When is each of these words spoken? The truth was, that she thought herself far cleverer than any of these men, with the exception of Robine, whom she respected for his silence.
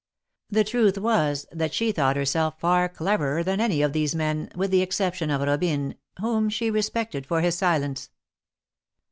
The 0.49 0.63
truth 0.63 0.97
was, 0.97 1.45
that 1.51 1.75
she 1.75 1.91
thought 1.91 2.15
herself 2.15 2.59
far 2.59 2.89
cleverer 2.89 3.43
than 3.43 3.61
any 3.61 3.83
of 3.83 3.93
these 3.93 4.15
men, 4.15 4.49
with 4.55 4.71
the 4.71 4.81
exception 4.81 5.29
of 5.29 5.41
Robine, 5.41 5.95
whom 6.19 6.49
she 6.49 6.71
respected 6.71 7.27
for 7.27 7.41
his 7.41 7.53
silence. 7.53 8.09